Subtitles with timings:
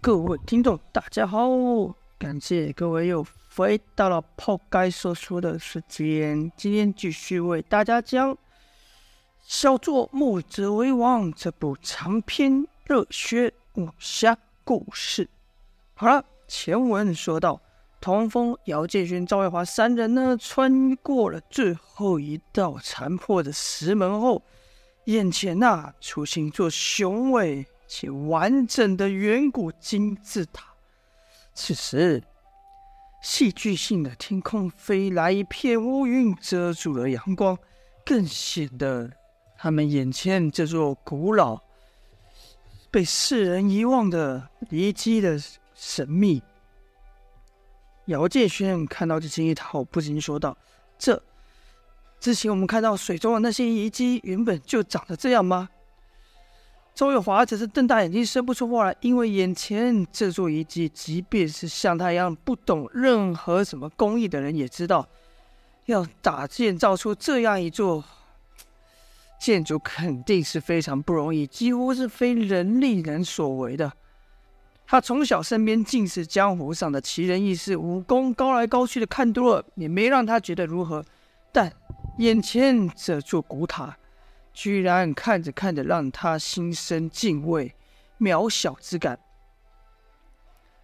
[0.00, 1.48] 各位听众，大家好！
[2.18, 6.50] 感谢各位又回到了泡该说书的时间。
[6.56, 8.32] 今天继续为大家讲
[9.42, 15.28] 《小作墨者为王》这部长篇热血武侠故事。
[15.94, 17.60] 好了，前文说到，
[18.00, 24.42] 童风、姚建勋、赵月华三人呢，穿过了最后一道残破的石门后，
[25.06, 30.74] 眼前呐、啊，出现一座雄伟且完整的远古金字塔。
[31.54, 32.22] 此时，
[33.20, 37.58] 戏剧性的天空飞来一片乌云，遮住了阳光，
[38.04, 39.10] 更显得
[39.56, 41.60] 他们眼前这座古老、
[42.92, 45.36] 被世人遗忘的遗迹的
[45.74, 46.40] 神秘。
[48.04, 50.56] 姚建勋看到这金字塔后，不禁说道
[50.96, 51.20] ：“这
[52.20, 55.68] 之前我们看到水中的那些遗迹，原本就长得这样吗？”
[56.98, 65.06] 周月华则是瞪大眼睛，说不出话来，因为眼前这座遗迹，即便是像他一样不懂任何什么工艺的人，也知道
[65.86, 68.02] 要打建造出这样一座
[69.38, 73.92] 建筑，肯定是非常不容易，几乎是非人力人所为的。
[74.84, 81.04] 他从小身边尽是江湖上的奇人异士，武功高来高去的看多了，也没让他觉得如何。
[81.52, 81.72] 但
[82.18, 83.96] 眼前这座古塔，
[84.60, 87.72] 居然看着看着，让他心生敬畏、
[88.18, 89.16] 渺小之感。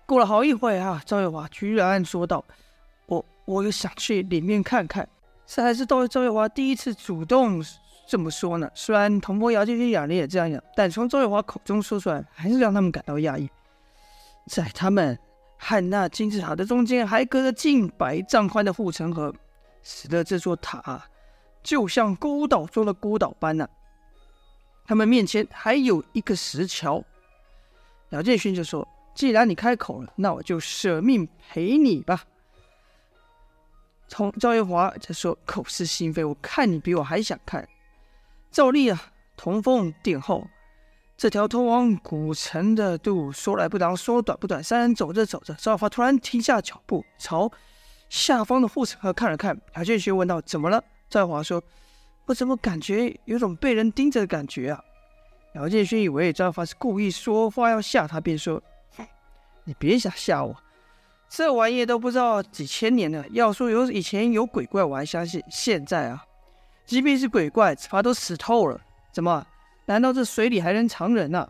[0.06, 2.44] 过了好一会啊，赵月华居然说道
[3.06, 5.08] ：“我我也想去里面看看。”
[5.44, 7.61] 这还是赵赵月华第一次主动
[8.06, 8.70] 这么说呢。
[8.75, 13.50] 虽然童风、姚建勋两人也这样讲，但从赵月华口中说出来，还是让他们感到讶异。
[14.47, 15.19] 在他们
[15.59, 19.34] 和那金字塔的中间，还隔着近百丈宽的护城河，
[19.83, 21.05] 使得这座塔。
[21.65, 23.67] 就像孤岛中的孤岛般呢、
[24.87, 27.03] 他们面前还有一个石桥。
[28.11, 32.25] 姚建勋就说：“既然你开口了，那我就舍命陪你吧。”
[34.06, 37.67] 从赵月华则说：“口是心非，我看你比我还想看。”
[38.53, 40.47] 照例啊，童风殿后，
[41.17, 44.62] 这条通往古城的路说来不长，说短不短。
[44.62, 47.50] 三人走着走着，赵月华突然停下脚步，朝
[48.11, 49.59] 下方的护城河看了看。
[49.75, 51.62] 姚建勋问道：“怎么了？”赵华说
[52.26, 54.82] ：“我怎么感觉有种被人盯着的感觉啊？”
[55.54, 58.60] 姚建勋以为赵华是故意说话要吓他，便说
[59.64, 60.56] ：“你别想吓我，
[61.28, 63.25] 这玩意都不知道几千年了。
[63.31, 65.43] 要说有以前有鬼怪，我还相信。
[65.48, 66.25] 现在啊，
[66.84, 68.81] 即便是鬼怪，只怕都死透了。
[69.12, 69.47] 怎么？
[69.87, 71.48] 难道这水里还能藏人啊？”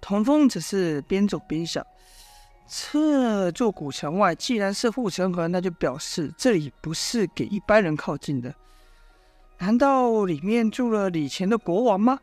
[0.00, 1.86] 童风只是边走边想。
[2.74, 8.54] 这座古城外既然是护城河，那就表示这里不是给一般人靠近的。
[9.58, 12.18] 难道里面住了以前的国王吗？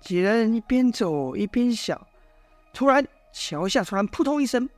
[0.00, 1.96] 几人一边走一边想，
[2.74, 4.68] 突然桥下突然扑通一声，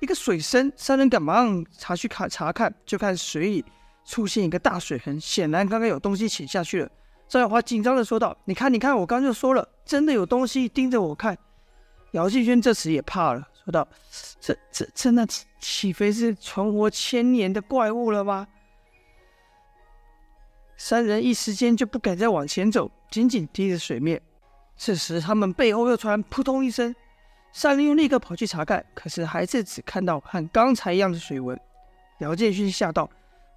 [0.00, 3.64] 一个水声，三人赶忙查去看查看，就看水里
[4.04, 6.90] 出现一个大水痕，显然刚刚有东西潜下去了。
[7.26, 11.36] 赵小华紧张地说道：“你看，你看，我刚就说了，真的有东西盯着我看。”
[12.12, 13.48] 姚继轩这时也怕了。
[13.68, 13.86] 说道
[14.40, 15.26] ：“这、这、这那
[15.60, 18.48] 岂非是存活千年的怪物了吗？”
[20.78, 24.22] 三人一时间就不敢再往前走，紧紧盯着水面。
[24.74, 26.94] 这时，他们背后又传来扑通一声，
[27.52, 31.60] 三人又立刻跑去查看，可是还是只看到和刚才一样的水纹。
[32.20, 33.10] 姚建勋吓道：“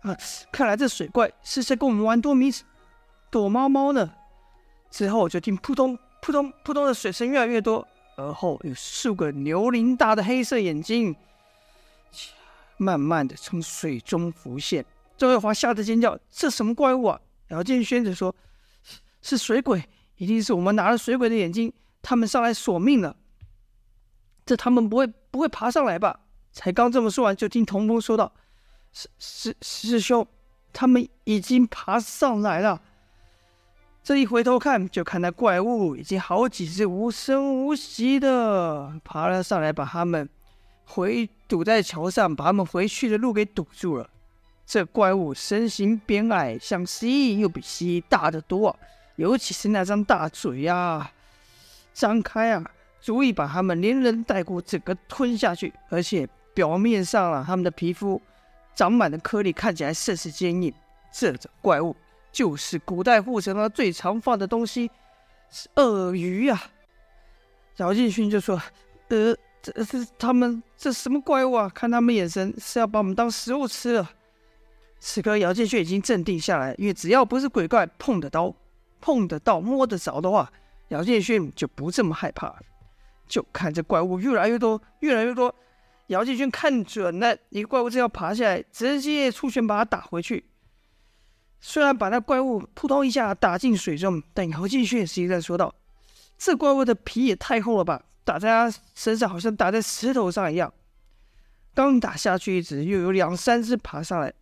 [0.04, 0.14] 啊，
[0.52, 2.52] 看来这水怪是在跟我们玩躲迷
[3.30, 4.14] 躲猫猫呢。”
[4.92, 7.88] 之后我就听扑通扑通扑通的水声越来越多。
[8.22, 11.16] 而后有数个牛铃大的黑色眼睛，
[12.78, 14.86] 慢慢的从水中浮现。
[15.18, 18.34] 周月华吓得尖叫：“这什么怪物啊？”姚建轩则说
[19.22, 19.84] ：“是水鬼，
[20.18, 23.16] 一定是我们拿了水鬼的眼睛，他们上来索命了。
[24.46, 26.20] 这他们不会不会爬上来吧？”
[26.54, 28.34] 才刚这么说完，就听童风说道
[28.92, 30.28] ：“师师师兄，
[30.74, 32.82] 他们已经爬上来了。”
[34.04, 40.28] 这一回头看，就看那怪物已经好几只无声无息的爬了上来，把他们
[40.86, 44.10] 回堵在桥上，把他们回去的路给堵住了。
[44.66, 48.76] 这怪物身形偏矮，像蜥蜴，又比蜥蜴大得多，
[49.18, 51.12] 尤其是那张大嘴呀、啊，
[51.94, 52.64] 张开啊，
[53.00, 55.72] 足以把他们连人带骨整个吞下去。
[55.90, 58.20] 而且表面上啊，他们的皮肤
[58.74, 60.74] 长满了颗粒，看起来甚是坚硬。
[61.14, 61.96] 这种怪物。
[62.32, 64.90] 就是古代护城河最常放的东西，
[65.50, 66.62] 是鳄鱼呀、
[67.78, 68.62] 姚建勋就说
[69.10, 71.70] ：“呃，这是他们这什么怪物啊？
[71.70, 74.12] 看他们眼神是要把我们当食物吃了。”
[75.00, 78.56] 此刻姚建勋已经镇定下来，因为只要不是鬼怪碰得到、
[79.00, 80.52] 碰得到、摸得着的话，
[80.90, 82.56] 姚建勋就不这么害怕。
[83.28, 85.56] 就看这怪物越来越多，越来越多。
[86.08, 90.46] 姚建勋看准了一个怪物正要爬下来，直接出拳把他打回去。
[91.62, 95.74] 虽然把那怪物扑通一下打进水中，但姚建勋也是一再说道
[96.38, 100.74] ：“这怪物的皮也太厚了吧，打在他身上好像打在石头上一样。”
[101.74, 104.34] 刚打下去一只，又有两三只爬上来。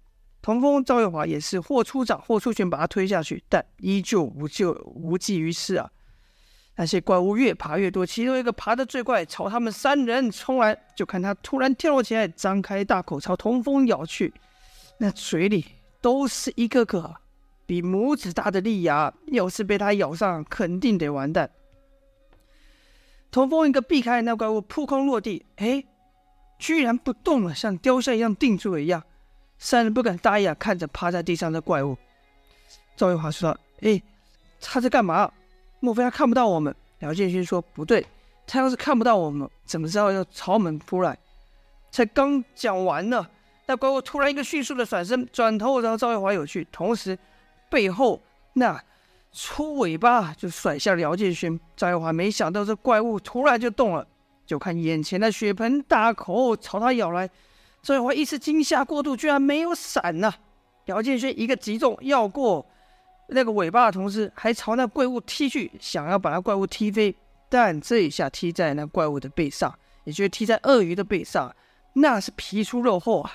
[0.42, 5.92] 童风、赵月华也是或出掌或出拳把他推下去，但依旧无救，无济于事啊。
[6.78, 10.76] 那些怪物越爬越多，其中一个爬得最快，朝他们三人冲来。
[10.96, 14.34] 就看他突然跳起来，张开大口朝童风咬去，
[15.00, 15.66] 那嘴里
[16.02, 17.16] 都是一个个
[17.66, 21.50] 比拇指大的利牙，要是被他咬上，肯定得完蛋。
[23.32, 25.84] 童风一个避开那怪物，扑空落地，哎，
[26.58, 29.04] 居然不动了，像雕像一样定住了一样。
[29.58, 31.98] 三人不敢大意啊，看着趴在地上的怪物。
[32.96, 34.02] 赵玉华说道：“哎，
[34.60, 35.32] 他在干嘛？”
[35.80, 36.76] 莫非他看不到我们？
[37.00, 38.06] 姚建勋说：“不对，
[38.48, 41.18] 他要是看不到我们，怎么知道要朝我们扑来？”
[41.92, 43.26] 才刚讲完呢，
[43.70, 47.16] 那怪物突然一个迅速的转身，转头朝赵月华有去，同时
[47.70, 48.20] 背后
[48.54, 48.84] 那
[49.32, 51.60] 粗尾巴就甩向了姚建勋。
[51.78, 54.08] 赵月华没想到这怪物突然就动了，
[54.44, 57.30] 就看眼前的血盆大口朝他咬来。
[57.84, 60.36] 赵月华一时惊吓过度，居然没有闪呢、啊。
[60.86, 62.66] 姚建勋一个击中要过。
[63.28, 67.16] 那个尾巴的同时，还朝那怪物踢去，想要把那怪物踢飞。
[67.48, 69.72] 但这一下踢在那怪物的背上，
[70.06, 71.56] 也就是踢在鳄鱼的背上，
[71.94, 73.32] 那是皮粗肉厚啊！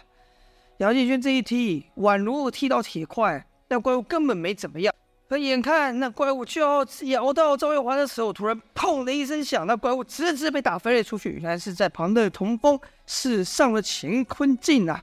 [0.79, 4.93] 姚建轩这一踢，宛如踢到铁块，那怪物根本没怎么样。
[5.29, 11.31] 可眼看那怪物就要咬到赵月华的时候，突然砰的一声响，那怪物直直被打飞了出去。
[11.31, 15.03] 原来是在旁的童风使上了乾坤镜啊！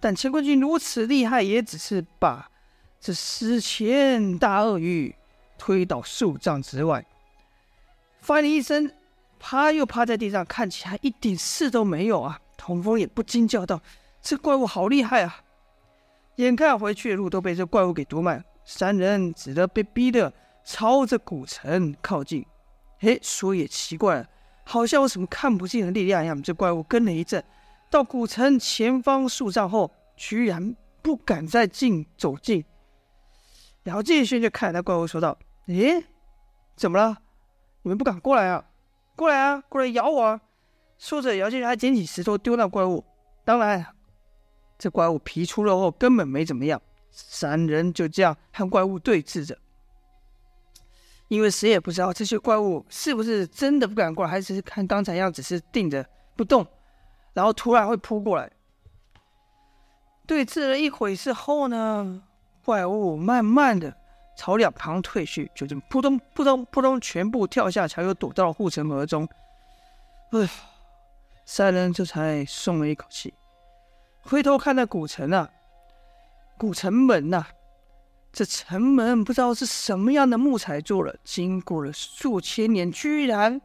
[0.00, 2.50] 但乾坤镜如此厉害，也只是把。
[3.00, 5.14] 这史前大鳄鱼
[5.56, 7.06] 推到数丈之外，
[8.20, 8.90] 翻了一声，
[9.38, 12.40] 趴又趴在地上，看起来一点事都没有啊！
[12.56, 13.80] 童风也不禁叫道
[14.20, 15.42] ：“这怪物好厉害啊！”
[16.36, 20.32] 眼看回去的路都被这怪物给堵满，三人只得被逼得
[20.64, 22.46] 朝着古城靠近。
[23.00, 24.28] 哎，说也奇怪，
[24.64, 26.40] 好像有什么看不见的力量一样。
[26.42, 27.42] 这怪物跟了一阵，
[27.90, 32.64] 到古城前方数丈后，居然不敢再进走近。
[33.84, 36.04] 姚建勋就看着那怪物说道：“诶，
[36.76, 37.18] 怎么了？
[37.82, 38.64] 你们不敢过来啊？
[39.16, 40.40] 过来啊，过来咬我啊！”
[40.98, 43.04] 说着，姚建勋还捡起石头丢那怪物。
[43.44, 43.86] 当然，
[44.78, 46.80] 这怪物皮粗肉厚，根本没怎么样。
[47.10, 49.58] 三人就这样和怪物对峙着，
[51.26, 56.64] 因为谁也不知道这些怪物是不是真的不敢过来，还是看刚才样子是定着不动，
[57.32, 58.48] 然后突然会扑过来。
[60.26, 62.22] 对峙了一会之后呢？
[62.62, 63.96] 怪物慢慢的
[64.36, 69.26] 朝两旁退去，就这么扑通扑通扑通，全部跳下桥，又躲到了护城河中。
[70.32, 70.48] 哎，
[71.46, 73.32] 三人这才松了一口气。
[74.22, 75.50] 回头看那古城啊，
[76.58, 77.46] 古城门呐、
[78.32, 83.60] 这城门不知道是什么样的木材做了，经过了数千年，居然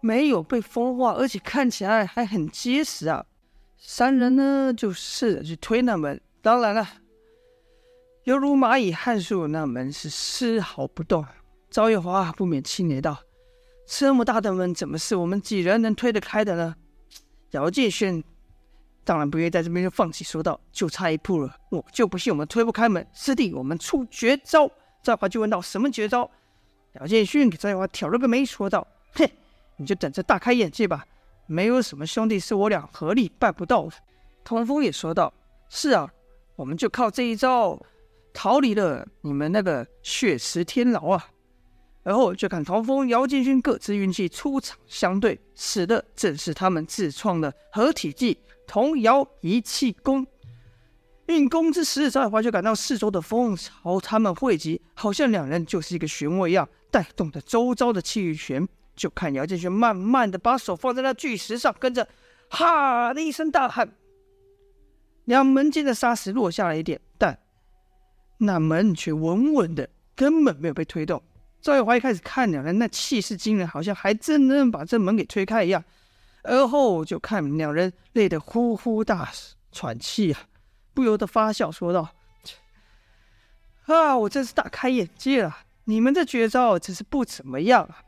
[0.00, 3.26] 没有被风化，而且看起来还很结实啊。
[3.78, 6.88] 三人呢，就试着去推那门，当然了。
[8.24, 11.26] 犹如蚂蚁撼树，那门是丝毫不动。
[11.68, 13.18] 赵月华不免气馁道
[13.86, 16.76] ：“这么大的门，怎么是我们几人能推得开的呢？”
[17.52, 18.24] 姚建勋
[19.04, 23.06] 当然不愿意在这边就放弃，说道：“就差一步了，我就不信我们推不开门。
[23.12, 24.70] 师弟，我们出绝招。”
[25.02, 26.30] 赵华就问道：“什么绝招？”
[27.00, 29.28] 姚建勋给赵华挑了个眉，说道：“哼，
[29.76, 31.04] 你就等着大开眼界吧。
[31.46, 33.92] 没有什么兄弟是我俩合力办不到的。”
[34.42, 35.32] 童风也说道
[35.68, 36.10] ：“是啊，
[36.56, 37.78] 我们就靠这一招。”
[38.32, 41.28] 逃离了你们那个血池天牢啊！
[42.02, 50.26] 而后就看童风、姚建勋各自运气出场相对，使的正是他们自创的合体技——童谣一气功。
[51.26, 58.68] 运功之时，赵海华就感到四周的风朝他们汇集，好像两人就是一个漩涡一样，带动着周遭的气旋。
[58.94, 62.06] 就看姚建轩慢慢的把手放在那巨石上，跟着
[62.48, 63.92] “哈”的一声大喊，
[65.24, 67.38] 两门间的沙石落下了一点，但。
[68.38, 71.22] 那门却稳稳的，根本没有被推动。
[71.60, 75.82] 赵月华一开始看两人那气势惊人，好像还真能把这门给推开一样。
[76.44, 79.32] 而后就看两人累得呼呼大
[79.72, 80.40] 喘气啊，
[80.92, 82.10] 不由得发笑说道
[83.86, 85.56] ：“啊，我真是大开眼界了！
[85.84, 88.02] 你们这绝招真是不怎么样啊！”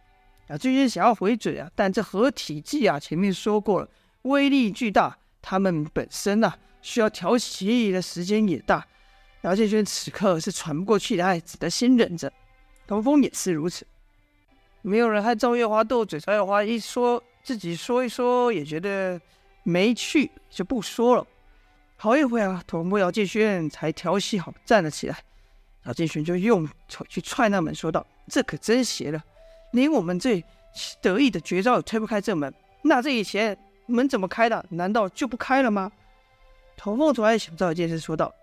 [0.49, 3.89] 啊，最近想要回嘴啊，但这合体技啊，前面说过了，
[4.23, 8.87] 威力巨大，他们本身呐、啊，需要调息的时间也大。
[9.43, 12.33] 姚建轩此刻是喘不过气来，只得先忍着。
[12.87, 13.87] 童风也是如此。
[14.83, 16.21] 没有人和赵月华斗嘴。
[16.21, 19.21] 赵月华一说自己说一说，也觉得
[19.63, 21.25] 没趣，就不说了。
[21.95, 25.17] 好一会儿啊，同风姚建轩才调戏好站了起来。
[25.85, 29.23] 姚建轩就用腿去踹那门，说道：“这可真邪了，
[29.71, 30.43] 连我们最
[31.01, 32.53] 得意的绝招也推不开这门。
[32.83, 34.67] 那这以前门怎么开的？
[34.71, 35.93] 难道就不开了吗？”
[36.77, 38.35] 童风突然想到一件事，说道：“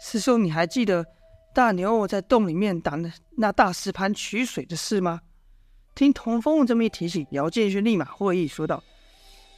[0.00, 1.04] 师兄，你还记得
[1.52, 5.20] 大牛在洞里面打那那大石盘取水的事吗？”
[5.94, 8.82] 听童风这么一提醒，姚建勋立马会意说道：“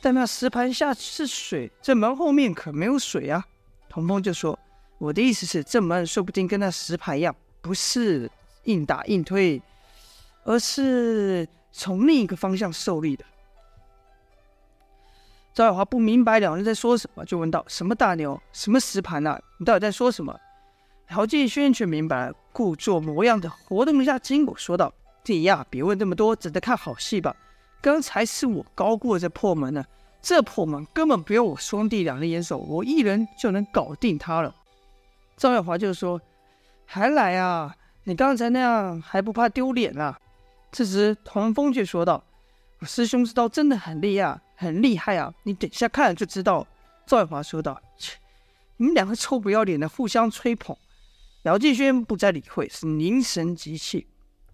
[0.02, 3.46] 但那石盘下是水，这门后面可没有水啊。”
[3.88, 4.58] 童风就说
[4.98, 8.28] ：“我的意思是，这门说不定跟那石盘一样，不是
[8.64, 9.62] 硬打硬推，
[10.44, 13.24] 而是从另一个方向受力的。”
[15.54, 18.40] 赵月华不明白两人在说什么，就问道：“什么大牛？
[18.52, 19.38] 什么石盘啊？
[19.58, 20.34] 你到底在说什么？”
[21.10, 27.34] 姚建轩却明白了，故作模样的活动一下筋骨，说道：“弟呀，别问这么多，只得看好戏吧。
[27.80, 29.84] 刚才是我高估了这破门呢，
[30.20, 34.54] 这破门根本不用我兄弟两人联手，我一人就能搞定他了。”
[35.36, 36.20] 赵月华就说
[36.86, 37.74] ：“还来啊？
[38.04, 40.18] 你刚才那样还不怕丢脸啊？”
[40.70, 42.22] 这时童风却说道
[42.80, 45.34] ：“我师兄之刀真的很厉害。”很厉害啊！
[45.42, 46.64] 你等下看就知道。
[47.04, 48.16] 赵月华说道：“切，
[48.76, 50.76] 你们两个臭不要脸的，互相吹捧。”
[51.42, 54.06] 姚继轩不再理会，是凝神集气，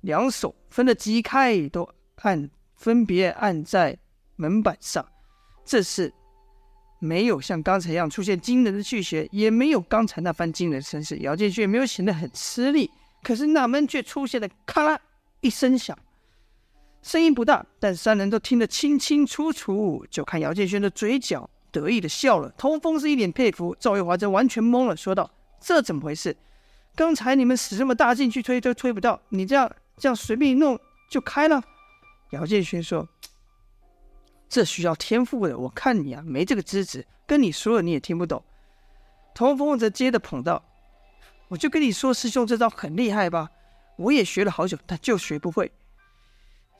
[0.08, 1.86] 两手分得极开，都
[2.22, 3.98] 按分别按在
[4.36, 5.06] 门板上。
[5.66, 6.10] 这次
[6.98, 11.18] 没有像刚才一样出现惊人的气血，也没有刚才那番惊人的声势。
[11.18, 12.90] 姚继轩没有显得很吃力，
[13.22, 14.98] 可是那门却出现了咔啦
[15.42, 15.96] 一声响。
[17.02, 20.06] 声音不大，但三人都听得清清楚楚。
[20.10, 26.34] 就看姚建轩的嘴角得意的笑了，通风是一脸佩服，赵月华则完全懵了，说道：“这怎么回事？
[26.96, 30.78] 刚才你们使这么大劲去推，都推不到，你这样这样随便一弄
[31.10, 31.62] 就开了。”
[32.30, 33.08] 姚建勋说
[34.48, 38.42] ：“这需要天赋的，我看你啊没这个资质，跟你说了你也听不懂。”
[39.34, 40.62] 童风则接着捧道
[41.48, 43.50] ：“我就跟你说，师兄这招很厉害吧？
[43.96, 45.72] 我也学了好久，但就学不会。”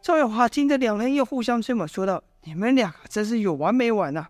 [0.02, 4.28] 赵月华听着，两人又互相吹捧，说道：“你们俩真是有完没完呐、！”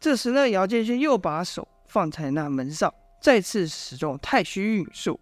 [0.00, 5.20] 这时呢，姚建勋又把手放在那门上，再次使用太虚运术，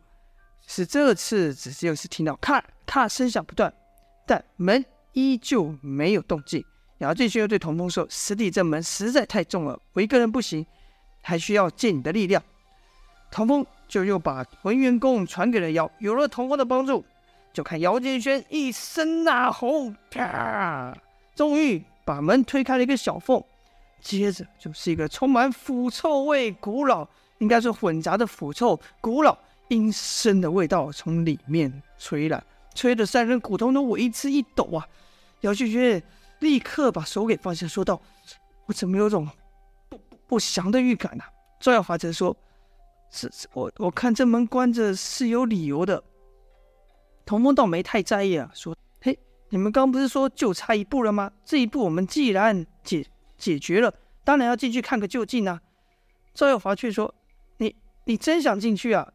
[0.71, 3.73] 是这次只是有是听到咔咔声响不断，
[4.27, 4.85] 但门
[5.15, 6.63] 依旧没有动静。
[6.99, 10.67] 姚建勋又对童风说：“师弟，这门实在太重了，我一个人不行，
[11.23, 12.43] 还需要借你的力量。”
[13.33, 17.03] 童风就又把文元功传给了姚，有了童风的帮助。
[17.51, 20.95] 就看姚建轩一声呐吼，啪，
[21.35, 23.43] 终于把门推开了一个小缝，
[24.03, 27.09] 接着就是一个充满腐臭味、古老，
[27.39, 29.37] 应该是混杂的腐臭、古老、
[29.69, 32.43] 阴森的味道从里面吹来，
[32.75, 34.87] 吹得三人骨头都为之一抖啊！
[35.43, 36.03] 姚建轩
[36.41, 38.01] 立刻把手给放下，说道
[38.67, 39.29] ：“我怎么有种
[39.89, 42.37] 不不祥的预感呢、啊？”赵耀华则说
[43.11, 46.03] ：“是，是我我看这门关着是有理由的。”
[47.27, 49.19] 童风倒没太在意啊，说：“嘿，
[49.51, 51.31] 你们刚不是说就差一步了吗？
[51.45, 53.05] 这一步我们既然解
[53.37, 53.93] 解决了，
[54.25, 55.61] 当然要进去看个究竟啊。”
[56.33, 57.15] 赵耀华却说
[57.59, 59.13] ：“你你真想进去啊？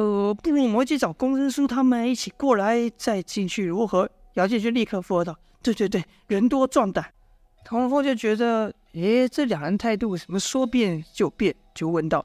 [0.00, 7.12] 呃，不如我们去找公孙叔他们一起过来再进去如何？”姚建军立刻附和道：“对对对，人多壮胆。”
[7.66, 12.24] 童风就觉得，诶，这两人态度怎么说变就变，就问道：“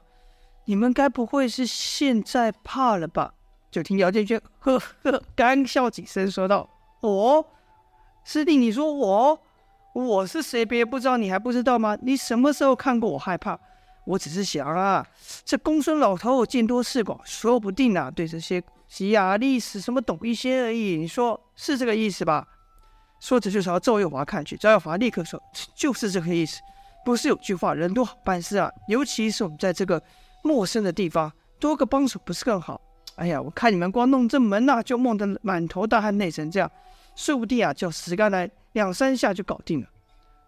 [0.64, 3.34] 你们该不会是现在怕了吧？”
[3.70, 6.66] 就听姚建军呵呵干笑几声，说道
[7.02, 7.46] ：“我
[8.24, 9.38] 师弟，你说我
[9.92, 10.64] 我是谁？
[10.64, 11.94] 别不知道，你还不知道吗？
[12.00, 13.60] 你什么时候看过我害怕？
[14.06, 15.06] 我只是想啊，
[15.44, 20.96] 这公孙老头见多识广，说不定啊，对这些古籍啊、历史什么懂一些而已。
[20.96, 22.46] 你说是这个意思吧？”
[23.18, 25.42] 说着就朝赵月华看去，赵月华立刻说
[25.74, 26.60] ：“就是这个意思。
[27.04, 30.00] 不是有句话，人多好办事啊，尤其是我们在这个
[30.44, 32.80] 陌生的地方，多个帮手不是更好？”
[33.16, 36.70] 哎呀，我看你们光弄这门呐、就弄得满头大汗，累成这样，
[37.16, 39.88] 说不定啊，叫石干来两三下就搞定了。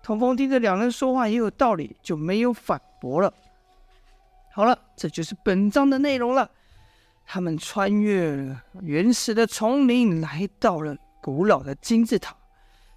[0.03, 3.33] 童风听着两人说话也有道理，就没有反驳了。
[4.59, 6.51] 好了，这就是本章的内容了。
[7.25, 12.37] 他们穿越了原始的丛林，来到了古老的金字塔。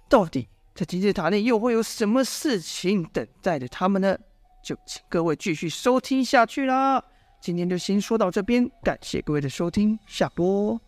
[0.08, 4.18] 到底在金字塔内又会有什么事情等待着他们呢？
[4.60, 7.00] 就请各位继续收听下去啦。
[7.40, 10.80] 今天就先说到这边，感谢各位的收听，下播。